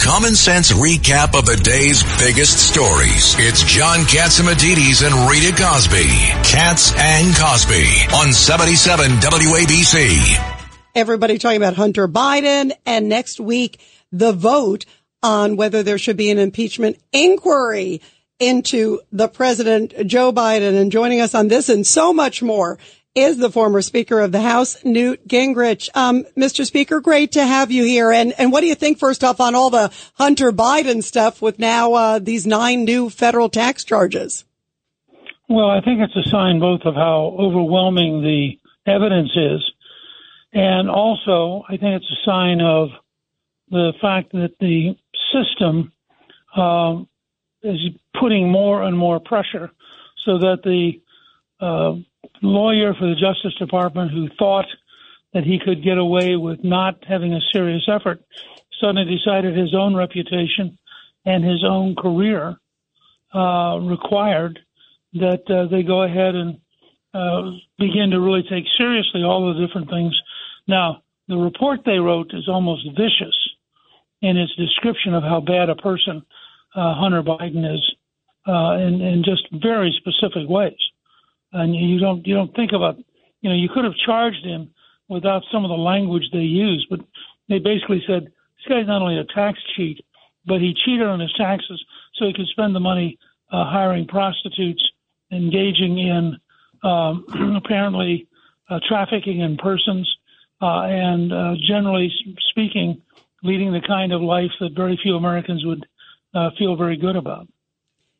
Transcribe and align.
common 0.00 0.34
sense 0.34 0.72
recap 0.72 1.38
of 1.38 1.46
the 1.46 1.56
day's 1.56 2.02
biggest 2.18 2.58
stories. 2.58 3.34
It's 3.38 3.62
John 3.62 4.00
Catsimatidis 4.00 5.04
and 5.06 5.30
Rita 5.30 5.54
Cosby. 5.60 6.06
Katz 6.44 6.92
and 6.96 7.34
Cosby 7.36 7.84
on 8.14 8.32
77 8.32 9.10
WABC. 9.10 10.54
Everybody 10.94 11.38
talking 11.38 11.56
about 11.56 11.74
Hunter 11.74 12.06
Biden 12.06 12.72
and 12.86 13.08
next 13.08 13.40
week 13.40 13.80
the 14.12 14.32
vote 14.32 14.84
on 15.22 15.56
whether 15.56 15.82
there 15.82 15.98
should 15.98 16.16
be 16.16 16.30
an 16.30 16.38
impeachment 16.38 16.98
inquiry 17.12 18.00
into 18.38 19.00
the 19.10 19.28
president, 19.28 19.94
Joe 20.06 20.32
Biden. 20.32 20.80
And 20.80 20.92
joining 20.92 21.20
us 21.20 21.34
on 21.34 21.48
this 21.48 21.68
and 21.68 21.86
so 21.86 22.12
much 22.12 22.42
more 22.42 22.78
is 23.14 23.38
the 23.38 23.50
former 23.50 23.80
Speaker 23.80 24.20
of 24.20 24.32
the 24.32 24.40
House, 24.40 24.84
Newt 24.84 25.26
Gingrich. 25.28 25.88
Um, 25.94 26.24
Mr. 26.36 26.66
Speaker, 26.66 27.00
great 27.00 27.32
to 27.32 27.46
have 27.46 27.70
you 27.70 27.84
here. 27.84 28.10
And 28.10 28.34
and 28.38 28.50
what 28.50 28.60
do 28.60 28.66
you 28.66 28.74
think, 28.74 28.98
first 28.98 29.22
off, 29.22 29.40
on 29.40 29.54
all 29.54 29.70
the 29.70 29.92
Hunter 30.14 30.50
Biden 30.52 31.02
stuff 31.02 31.40
with 31.40 31.58
now 31.58 31.92
uh, 31.94 32.18
these 32.18 32.46
nine 32.46 32.84
new 32.84 33.10
federal 33.10 33.48
tax 33.48 33.84
charges? 33.84 34.44
Well, 35.48 35.70
I 35.70 35.80
think 35.80 36.00
it's 36.00 36.16
a 36.16 36.28
sign 36.30 36.58
both 36.58 36.80
of 36.84 36.94
how 36.94 37.36
overwhelming 37.38 38.22
the 38.22 38.58
evidence 38.90 39.30
is, 39.36 39.72
and 40.52 40.90
also 40.90 41.62
I 41.68 41.76
think 41.76 42.02
it's 42.02 42.10
a 42.10 42.24
sign 42.24 42.60
of 42.60 42.88
the 43.70 43.92
fact 44.00 44.32
that 44.32 44.54
the 44.58 44.96
system 45.32 45.92
um, 46.56 47.08
is 47.62 47.78
putting 48.18 48.50
more 48.50 48.82
and 48.82 48.96
more 48.98 49.20
pressure, 49.20 49.70
so 50.24 50.38
that 50.38 50.62
the 50.64 51.00
uh, 51.60 51.94
lawyer 52.42 52.94
for 52.94 53.06
the 53.06 53.14
Justice 53.14 53.54
Department 53.58 54.10
who 54.10 54.28
thought 54.38 54.66
that 55.32 55.44
he 55.44 55.58
could 55.58 55.82
get 55.82 55.98
away 55.98 56.36
with 56.36 56.62
not 56.62 57.02
having 57.06 57.34
a 57.34 57.40
serious 57.52 57.82
effort 57.88 58.20
suddenly 58.80 59.16
decided 59.16 59.56
his 59.56 59.74
own 59.74 59.94
reputation 59.94 60.78
and 61.24 61.44
his 61.44 61.64
own 61.64 61.94
career 61.96 62.56
uh, 63.34 63.78
required 63.80 64.58
that 65.14 65.42
uh, 65.50 65.66
they 65.70 65.82
go 65.82 66.02
ahead 66.02 66.34
and 66.34 66.58
uh, 67.14 67.50
begin 67.78 68.10
to 68.10 68.20
really 68.20 68.42
take 68.42 68.64
seriously 68.76 69.22
all 69.22 69.52
the 69.52 69.66
different 69.66 69.88
things. 69.88 70.14
Now, 70.66 71.02
the 71.28 71.36
report 71.36 71.80
they 71.84 71.98
wrote 71.98 72.30
is 72.34 72.48
almost 72.48 72.86
vicious 72.96 73.36
in 74.22 74.36
its 74.36 74.54
description 74.56 75.14
of 75.14 75.22
how 75.22 75.40
bad 75.40 75.68
a 75.68 75.76
person 75.76 76.22
uh, 76.74 76.94
Hunter 76.94 77.22
Biden 77.22 77.72
is 77.72 77.94
uh, 78.46 78.76
in, 78.78 79.00
in 79.00 79.22
just 79.24 79.46
very 79.52 79.94
specific 80.00 80.48
ways 80.48 80.78
and 81.54 81.74
you 81.74 81.98
don't 81.98 82.26
you 82.26 82.34
don't 82.34 82.54
think 82.54 82.72
about 82.72 82.98
you 83.40 83.48
know 83.48 83.56
you 83.56 83.68
could 83.72 83.84
have 83.84 83.94
charged 84.04 84.44
him 84.44 84.70
without 85.08 85.42
some 85.50 85.64
of 85.64 85.70
the 85.70 85.76
language 85.76 86.24
they 86.32 86.38
use, 86.38 86.86
but 86.90 87.00
they 87.48 87.58
basically 87.58 88.02
said 88.06 88.24
this 88.24 88.66
guy's 88.68 88.86
not 88.86 89.02
only 89.02 89.18
a 89.18 89.24
tax 89.34 89.58
cheat, 89.76 90.04
but 90.46 90.60
he 90.60 90.74
cheated 90.84 91.06
on 91.06 91.20
his 91.20 91.32
taxes 91.36 91.82
so 92.14 92.26
he 92.26 92.32
could 92.32 92.46
spend 92.48 92.74
the 92.74 92.80
money 92.80 93.18
uh, 93.52 93.64
hiring 93.64 94.06
prostitutes, 94.06 94.82
engaging 95.30 95.98
in 95.98 96.36
um, 96.82 97.24
apparently 97.64 98.26
uh, 98.68 98.80
trafficking 98.88 99.40
in 99.40 99.56
persons, 99.56 100.10
uh, 100.60 100.82
and 100.82 101.32
uh, 101.32 101.54
generally 101.68 102.10
speaking, 102.50 103.00
leading 103.42 103.72
the 103.72 103.82
kind 103.86 104.12
of 104.12 104.22
life 104.22 104.50
that 104.60 104.70
very 104.74 104.98
few 105.02 105.16
Americans 105.16 105.64
would 105.64 105.86
uh, 106.34 106.50
feel 106.58 106.76
very 106.76 106.96
good 106.96 107.16
about. 107.16 107.46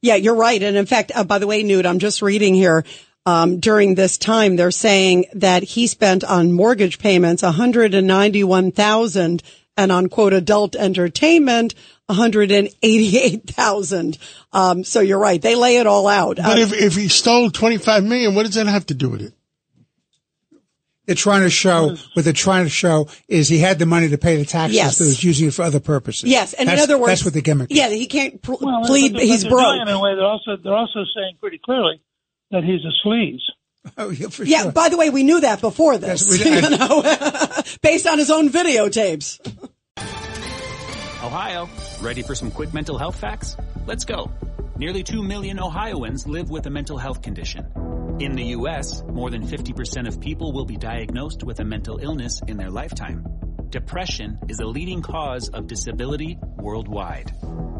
Yeah, 0.00 0.16
you're 0.16 0.34
right. 0.34 0.60
And 0.60 0.76
in 0.76 0.86
fact, 0.86 1.12
uh, 1.14 1.22
by 1.22 1.38
the 1.38 1.46
way, 1.46 1.62
Newt, 1.62 1.86
I'm 1.86 2.00
just 2.00 2.22
reading 2.22 2.54
here 2.54 2.84
um, 3.24 3.60
during 3.60 3.94
this 3.94 4.18
time, 4.18 4.56
they're 4.56 4.70
saying 4.70 5.24
that 5.34 5.62
he 5.62 5.86
spent 5.86 6.24
on 6.24 6.52
mortgage 6.52 6.98
payments 6.98 7.42
191,000 7.42 9.42
and 9.76 9.92
on 9.92 10.08
quote 10.08 10.32
adult 10.32 10.74
entertainment 10.76 11.74
188,000. 12.06 14.18
Um, 14.52 14.84
so 14.84 15.00
you're 15.00 15.18
right. 15.18 15.40
They 15.40 15.54
lay 15.54 15.78
it 15.78 15.86
all 15.86 16.08
out. 16.08 16.36
But 16.36 16.58
if, 16.58 16.72
if 16.72 16.94
he 16.94 17.08
stole 17.08 17.50
25 17.50 18.04
million, 18.04 18.34
what 18.34 18.44
does 18.44 18.56
that 18.56 18.66
have 18.66 18.84
to 18.86 18.94
do 18.94 19.08
with 19.08 19.22
it? 19.22 19.32
They're 21.06 21.16
trying 21.16 21.42
to 21.42 21.50
show 21.50 21.96
what 22.14 22.24
they're 22.24 22.32
trying 22.32 22.64
to 22.64 22.70
show 22.70 23.08
is 23.26 23.48
he 23.48 23.58
had 23.58 23.80
the 23.80 23.86
money 23.86 24.08
to 24.10 24.18
pay 24.18 24.36
the 24.36 24.44
taxes, 24.44 24.76
yes. 24.76 24.98
but 24.98 25.06
was 25.06 25.24
using 25.24 25.48
it 25.48 25.54
for 25.54 25.62
other 25.62 25.80
purposes. 25.80 26.30
Yes, 26.30 26.52
and 26.52 26.68
that's, 26.68 26.80
in 26.80 26.84
other 26.84 26.96
words, 26.96 27.10
that's 27.10 27.24
what 27.24 27.34
the 27.34 27.42
gimmick. 27.42 27.68
Yeah, 27.70 27.88
he 27.88 28.06
can't 28.06 28.40
pl- 28.40 28.58
well, 28.60 28.84
plead. 28.84 29.14
But, 29.14 29.22
he's 29.22 29.42
but 29.42 29.50
broke. 29.50 29.82
In 29.82 29.88
a 29.88 30.00
way, 30.00 30.14
they're 30.14 30.24
also 30.24 30.56
they're 30.62 30.76
also 30.76 31.02
saying 31.12 31.38
pretty 31.40 31.58
clearly 31.58 32.00
that 32.52 32.62
he's 32.64 32.84
a 32.84 32.92
sleaze. 33.06 33.40
Oh, 33.98 34.10
yeah, 34.10 34.28
for 34.28 34.44
yeah, 34.44 34.62
sure. 34.62 34.72
by 34.72 34.88
the 34.90 34.96
way, 34.96 35.10
we 35.10 35.24
knew 35.24 35.40
that 35.40 35.60
before 35.60 35.98
this, 35.98 36.28
Yes, 36.30 36.44
we- 36.44 36.50
you 36.70 36.78
know, 36.78 37.02
based 37.82 38.06
on 38.06 38.16
his 38.16 38.30
own 38.30 38.48
videotapes. 38.48 39.40
Ohio, 41.24 41.68
ready 42.00 42.22
for 42.22 42.34
some 42.36 42.50
quick 42.52 42.72
mental 42.72 42.96
health 42.98 43.18
facts? 43.18 43.56
Let's 43.86 44.04
go. 44.04 44.30
Nearly 44.76 45.02
2 45.02 45.22
million 45.22 45.58
Ohioans 45.58 46.26
live 46.28 46.48
with 46.50 46.66
a 46.66 46.70
mental 46.70 46.96
health 46.96 47.22
condition. 47.22 47.66
In 48.20 48.36
the 48.36 48.44
U.S., 48.58 49.02
more 49.08 49.30
than 49.30 49.44
50% 49.46 50.06
of 50.06 50.20
people 50.20 50.52
will 50.52 50.64
be 50.64 50.76
diagnosed 50.76 51.42
with 51.42 51.58
a 51.58 51.64
mental 51.64 51.98
illness 51.98 52.40
in 52.46 52.56
their 52.56 52.70
lifetime. 52.70 53.24
Depression 53.70 54.38
is 54.48 54.60
a 54.60 54.66
leading 54.66 55.02
cause 55.02 55.48
of 55.48 55.66
disability 55.66 56.38
worldwide. 56.56 57.32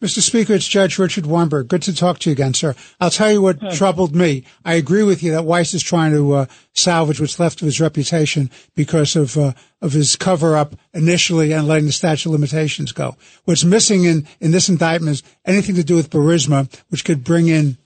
Mr. 0.00 0.20
Speaker, 0.20 0.54
it's 0.54 0.66
Judge 0.66 0.98
Richard 0.98 1.26
Weinberg. 1.26 1.68
Good 1.68 1.82
to 1.82 1.94
talk 1.94 2.18
to 2.20 2.30
you 2.30 2.32
again, 2.32 2.54
sir. 2.54 2.74
I'll 3.00 3.10
tell 3.10 3.30
you 3.32 3.42
what 3.42 3.72
troubled 3.72 4.14
me. 4.14 4.44
I 4.64 4.74
agree 4.74 5.02
with 5.02 5.22
you 5.22 5.32
that 5.32 5.44
Weiss 5.44 5.74
is 5.74 5.82
trying 5.82 6.12
to 6.12 6.32
uh, 6.32 6.46
salvage 6.72 7.20
what's 7.20 7.38
left 7.38 7.60
of 7.60 7.66
his 7.66 7.80
reputation 7.80 8.50
because 8.74 9.16
of 9.16 9.36
uh, 9.36 9.52
of 9.82 9.92
his 9.92 10.16
cover 10.16 10.56
up 10.56 10.74
initially 10.94 11.52
and 11.52 11.66
letting 11.66 11.86
the 11.86 11.92
statute 11.92 12.28
of 12.28 12.32
limitations 12.32 12.92
go. 12.92 13.16
What's 13.44 13.64
missing 13.64 14.04
in 14.04 14.26
in 14.40 14.50
this 14.50 14.68
indictment 14.68 15.12
is 15.14 15.22
anything 15.44 15.74
to 15.76 15.84
do 15.84 15.96
with 15.96 16.10
Burisma, 16.10 16.68
which 16.88 17.04
could 17.04 17.24
bring 17.24 17.48
in 17.48 17.76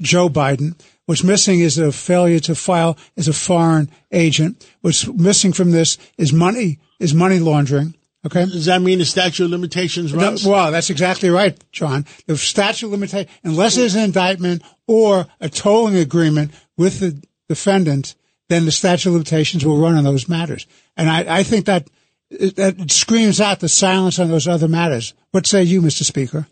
Joe 0.00 0.28
Biden. 0.28 0.74
What's 1.06 1.24
missing 1.24 1.60
is 1.60 1.78
a 1.78 1.92
failure 1.92 2.40
to 2.40 2.54
file 2.54 2.96
as 3.16 3.28
a 3.28 3.32
foreign 3.32 3.90
agent. 4.10 4.66
What's 4.80 5.06
missing 5.06 5.52
from 5.52 5.70
this 5.70 5.98
is 6.16 6.32
money 6.32 6.78
is 6.98 7.14
money 7.14 7.38
laundering. 7.38 7.94
Okay. 8.26 8.46
Does 8.46 8.66
that 8.66 8.80
mean 8.80 9.00
the 9.00 9.04
statute 9.04 9.44
of 9.44 9.50
limitations 9.50 10.14
runs? 10.14 10.46
Well, 10.46 10.72
that's 10.72 10.88
exactly 10.88 11.28
right, 11.28 11.62
John. 11.72 12.06
The 12.26 12.38
statute 12.38 12.86
of 12.86 12.92
limitation, 12.92 13.30
unless 13.42 13.76
there's 13.76 13.94
an 13.94 14.04
indictment 14.04 14.62
or 14.86 15.26
a 15.40 15.50
tolling 15.50 15.96
agreement 15.96 16.52
with 16.78 17.00
the 17.00 17.22
defendant, 17.48 18.14
then 18.48 18.64
the 18.64 18.72
statute 18.72 19.10
of 19.10 19.14
limitations 19.14 19.64
will 19.64 19.78
run 19.78 19.94
on 19.94 20.04
those 20.04 20.28
matters. 20.28 20.66
And 20.96 21.10
I, 21.10 21.40
I 21.40 21.42
think 21.42 21.66
that 21.66 21.88
that 22.30 22.90
screams 22.90 23.40
out 23.40 23.60
the 23.60 23.68
silence 23.68 24.18
on 24.18 24.28
those 24.28 24.48
other 24.48 24.68
matters. 24.68 25.12
What 25.30 25.46
say 25.46 25.62
you, 25.62 25.82
Mr. 25.82 26.02
Speaker? 26.02 26.46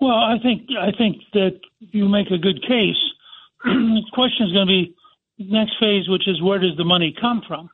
Well, 0.00 0.16
I 0.16 0.38
think 0.42 0.68
I 0.78 0.90
think 0.96 1.16
that 1.34 1.60
you 1.78 2.08
make 2.08 2.30
a 2.30 2.38
good 2.38 2.62
case. 2.62 2.96
the 3.64 4.02
question 4.12 4.46
is 4.46 4.52
going 4.52 4.66
to 4.66 4.72
be 4.72 4.94
next 5.38 5.76
phase, 5.78 6.08
which 6.08 6.26
is 6.26 6.42
where 6.42 6.58
does 6.58 6.76
the 6.76 6.84
money 6.84 7.14
come 7.18 7.42
from? 7.46 7.70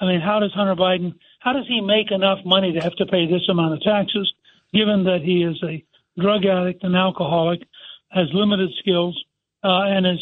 I 0.00 0.06
mean, 0.06 0.20
how 0.20 0.40
does 0.40 0.52
Hunter 0.52 0.76
Biden? 0.76 1.14
How 1.40 1.52
does 1.52 1.66
he 1.68 1.80
make 1.80 2.10
enough 2.10 2.38
money 2.44 2.72
to 2.72 2.80
have 2.80 2.96
to 2.96 3.06
pay 3.06 3.26
this 3.26 3.48
amount 3.48 3.74
of 3.74 3.82
taxes, 3.82 4.32
given 4.72 5.04
that 5.04 5.20
he 5.22 5.42
is 5.42 5.62
a 5.62 5.84
drug 6.20 6.44
addict, 6.44 6.82
an 6.84 6.94
alcoholic, 6.94 7.60
has 8.10 8.26
limited 8.32 8.70
skills, 8.78 9.16
uh, 9.62 9.82
and 9.82 10.06
is 10.06 10.18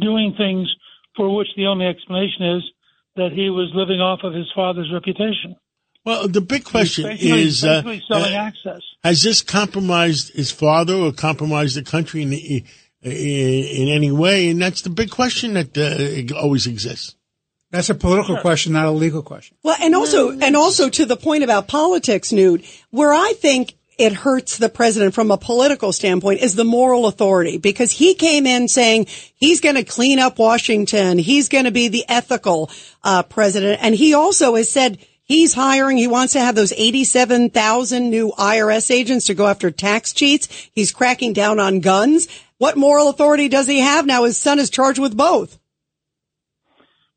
doing 0.00 0.34
things 0.36 0.68
for 1.16 1.34
which 1.34 1.48
the 1.56 1.66
only 1.66 1.86
explanation 1.86 2.56
is 2.56 2.62
that 3.16 3.32
he 3.32 3.50
was 3.50 3.70
living 3.74 4.00
off 4.00 4.20
of 4.22 4.32
his 4.32 4.46
father's 4.54 4.90
reputation. 4.92 5.56
Well, 6.04 6.28
the 6.28 6.40
big 6.40 6.64
question 6.64 7.10
is, 7.10 7.64
uh, 7.64 7.82
selling 7.82 8.34
uh, 8.34 8.38
access. 8.38 8.80
has 9.04 9.22
this 9.22 9.42
compromised 9.42 10.34
his 10.34 10.50
father 10.50 10.94
or 10.94 11.12
compromised 11.12 11.76
the 11.76 11.82
country 11.82 12.22
in, 12.22 12.32
in, 12.32 12.64
in 13.02 13.88
any 13.88 14.10
way? 14.10 14.48
And 14.48 14.62
that's 14.62 14.82
the 14.82 14.90
big 14.90 15.10
question 15.10 15.54
that 15.54 15.76
uh, 15.76 16.34
always 16.38 16.66
exists. 16.66 17.14
That's 17.70 17.90
a 17.90 17.94
political 17.94 18.38
question, 18.38 18.72
not 18.72 18.86
a 18.86 18.90
legal 18.90 19.22
question. 19.22 19.56
Well, 19.62 19.76
and 19.80 19.94
also, 19.94 20.30
and 20.30 20.56
also 20.56 20.88
to 20.88 21.04
the 21.04 21.16
point 21.16 21.44
about 21.44 21.68
politics, 21.68 22.32
Newt, 22.32 22.64
where 22.90 23.12
I 23.12 23.34
think 23.36 23.74
it 23.98 24.12
hurts 24.12 24.56
the 24.56 24.68
president 24.68 25.12
from 25.12 25.30
a 25.30 25.36
political 25.36 25.92
standpoint 25.92 26.40
is 26.40 26.54
the 26.54 26.64
moral 26.64 27.06
authority 27.06 27.58
because 27.58 27.90
he 27.90 28.14
came 28.14 28.46
in 28.46 28.68
saying 28.68 29.06
he's 29.34 29.60
going 29.60 29.74
to 29.74 29.84
clean 29.84 30.18
up 30.18 30.38
Washington. 30.38 31.18
He's 31.18 31.48
going 31.48 31.64
to 31.64 31.72
be 31.72 31.88
the 31.88 32.04
ethical 32.08 32.70
uh, 33.02 33.24
president. 33.24 33.80
And 33.82 33.94
he 33.94 34.14
also 34.14 34.54
has 34.54 34.70
said 34.70 34.98
he's 35.24 35.52
hiring, 35.52 35.96
he 35.96 36.06
wants 36.06 36.34
to 36.34 36.40
have 36.40 36.54
those 36.54 36.72
87,000 36.72 38.08
new 38.08 38.32
IRS 38.38 38.90
agents 38.90 39.26
to 39.26 39.34
go 39.34 39.46
after 39.48 39.70
tax 39.72 40.12
cheats. 40.12 40.48
He's 40.72 40.92
cracking 40.92 41.32
down 41.32 41.58
on 41.58 41.80
guns. 41.80 42.28
What 42.58 42.76
moral 42.76 43.08
authority 43.08 43.48
does 43.48 43.66
he 43.66 43.80
have 43.80 44.06
now? 44.06 44.24
His 44.24 44.38
son 44.38 44.60
is 44.60 44.70
charged 44.70 45.00
with 45.00 45.16
both. 45.16 45.58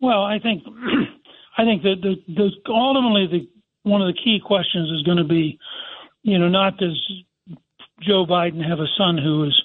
Well, 0.02 0.24
I 0.24 0.40
think, 0.40 0.64
I 1.58 1.64
think 1.64 1.84
that 1.84 1.98
the, 2.02 2.16
the 2.28 2.50
ultimately 2.72 3.28
the 3.28 3.48
one 3.90 4.02
of 4.02 4.08
the 4.08 4.20
key 4.22 4.40
questions 4.44 4.90
is 4.92 5.04
going 5.04 5.18
to 5.18 5.24
be 5.24 5.60
you 6.24 6.38
know, 6.38 6.50
not 6.50 6.78
does 6.78 7.00
Joe 8.02 8.26
Biden 8.26 8.68
have 8.68 8.80
a 8.80 8.88
son 8.98 9.18
who 9.18 9.46
is 9.46 9.62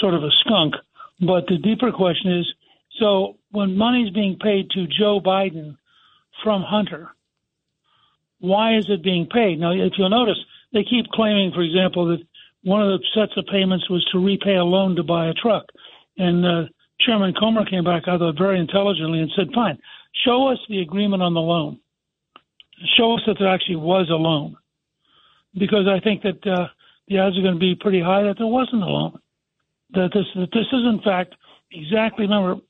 sort 0.00 0.14
of 0.14 0.22
a 0.22 0.30
skunk, 0.44 0.74
but 1.20 1.46
the 1.46 1.58
deeper 1.58 1.92
question 1.92 2.38
is 2.38 2.46
so 2.98 3.36
when 3.50 3.76
money's 3.76 4.12
being 4.12 4.36
paid 4.40 4.70
to 4.70 4.86
Joe 4.86 5.20
Biden 5.20 5.76
from 6.42 6.62
Hunter, 6.62 7.08
why 8.40 8.76
is 8.76 8.86
it 8.88 9.02
being 9.02 9.26
paid? 9.26 9.60
Now, 9.60 9.72
if 9.72 9.92
you'll 9.96 10.10
notice, 10.10 10.38
they 10.72 10.84
keep 10.84 11.06
claiming, 11.08 11.52
for 11.52 11.62
example, 11.62 12.06
that 12.06 12.24
one 12.62 12.82
of 12.82 12.88
the 12.88 13.04
sets 13.14 13.32
of 13.36 13.46
payments 13.46 13.88
was 13.88 14.04
to 14.12 14.24
repay 14.24 14.56
a 14.56 14.64
loan 14.64 14.96
to 14.96 15.02
buy 15.02 15.28
a 15.28 15.34
truck. 15.34 15.66
And 16.16 16.44
uh, 16.44 16.62
Chairman 17.04 17.34
Comer 17.38 17.64
came 17.64 17.84
back, 17.84 18.04
I 18.06 18.18
thought, 18.18 18.38
very 18.38 18.58
intelligently 18.58 19.20
and 19.20 19.30
said, 19.34 19.48
fine, 19.54 19.78
show 20.24 20.48
us 20.48 20.58
the 20.68 20.80
agreement 20.80 21.22
on 21.22 21.34
the 21.34 21.40
loan. 21.40 21.80
Show 22.96 23.14
us 23.14 23.22
that 23.26 23.36
there 23.38 23.48
actually 23.48 23.76
was 23.76 24.08
a 24.10 24.14
loan 24.14 24.56
because 25.58 25.86
I 25.88 26.00
think 26.00 26.22
that 26.22 26.46
uh, 26.46 26.68
the 27.08 27.18
odds 27.18 27.36
are 27.36 27.42
going 27.42 27.54
to 27.54 27.60
be 27.60 27.74
pretty 27.74 28.00
high 28.00 28.22
that 28.22 28.36
there 28.38 28.46
wasn't 28.46 28.82
a 28.82 28.86
loan. 28.86 29.18
That 29.92 30.10
this 30.14 30.26
that 30.36 30.50
this 30.52 30.66
is 30.72 30.84
in 30.86 31.00
fact 31.04 31.34
exactly. 31.72 32.24
Remember, 32.24 32.60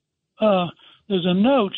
uh, 0.41 0.67
there's 1.09 1.27
a 1.27 1.35
note 1.35 1.75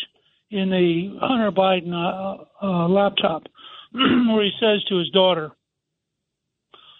in 0.51 0.71
the 0.71 1.19
Hunter 1.21 1.51
Biden 1.51 1.93
uh, 1.93 2.45
uh, 2.65 2.89
laptop 2.89 3.43
where 3.93 4.45
he 4.45 4.53
says 4.61 4.85
to 4.85 4.99
his 4.99 5.11
daughter, 5.11 5.51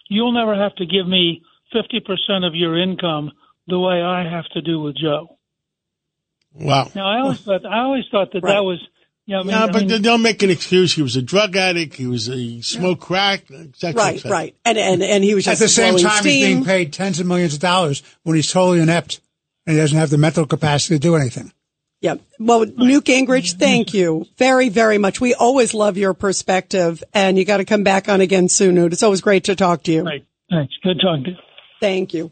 "You'll 0.09 0.33
never 0.33 0.55
have 0.55 0.75
to 0.75 0.85
give 0.85 1.07
me 1.07 1.41
50% 1.73 2.45
of 2.45 2.53
your 2.53 2.77
income 2.77 3.31
the 3.67 3.79
way 3.79 4.01
I 4.01 4.29
have 4.29 4.45
to 4.49 4.61
do 4.61 4.81
with 4.81 4.97
Joe." 4.97 5.37
Wow. 6.53 6.89
Now 6.95 7.07
I 7.07 7.21
always 7.21 7.39
thought 7.39 7.65
I 7.65 7.79
always 7.79 8.03
thought 8.11 8.31
that 8.33 8.43
right. 8.43 8.53
that 8.53 8.63
was 8.63 8.79
yeah, 9.25 9.39
I 9.39 9.43
mean, 9.43 9.51
no, 9.51 9.67
but 9.67 9.83
I 9.83 9.85
mean, 9.85 10.01
they'll 10.01 10.17
make 10.17 10.43
an 10.43 10.49
excuse. 10.49 10.93
He 10.93 11.01
was 11.01 11.15
a 11.15 11.21
drug 11.21 11.55
addict. 11.55 11.95
He 11.95 12.07
was 12.07 12.27
a 12.27 12.59
smoked 12.59 13.03
yeah. 13.03 13.07
crack. 13.07 13.51
Etc., 13.51 13.93
right, 13.93 14.15
etc. 14.15 14.31
right, 14.31 14.55
and 14.65 14.77
and 14.77 15.01
and 15.01 15.23
he 15.23 15.33
was 15.33 15.47
at 15.47 15.59
the 15.59 15.69
same 15.69 15.97
time 15.97 16.21
steam. 16.21 16.31
he's 16.31 16.45
being 16.45 16.65
paid 16.65 16.91
tens 16.91 17.21
of 17.21 17.25
millions 17.25 17.53
of 17.53 17.61
dollars 17.61 18.03
when 18.23 18.35
he's 18.35 18.51
totally 18.51 18.81
inept 18.81 19.21
and 19.65 19.75
he 19.75 19.81
doesn't 19.81 19.97
have 19.97 20.09
the 20.09 20.17
mental 20.17 20.45
capacity 20.45 20.95
to 20.95 20.99
do 20.99 21.15
anything. 21.15 21.51
Yeah. 22.01 22.15
Well, 22.37 22.65
Newt 22.65 23.05
Gingrich, 23.05 23.53
thank 23.53 23.93
you 23.93 24.25
very, 24.37 24.67
very 24.67 24.97
much. 24.97 25.21
We 25.21 25.33
always 25.33 25.73
love 25.73 25.95
your 25.97 26.13
perspective, 26.13 27.01
and 27.13 27.37
you 27.37 27.45
got 27.45 27.57
to 27.57 27.65
come 27.65 27.83
back 27.83 28.09
on 28.09 28.19
again 28.19 28.49
soon, 28.49 28.75
Newt. 28.75 28.91
It's 28.91 29.03
always 29.03 29.21
great 29.21 29.45
to 29.45 29.55
talk 29.55 29.83
to 29.83 29.91
you. 29.93 30.03
Right. 30.03 30.25
Thanks. 30.49 30.73
Good 30.83 30.99
talking 31.01 31.23
to 31.23 31.29
you. 31.31 31.37
Thank 31.79 32.13
you. 32.13 32.31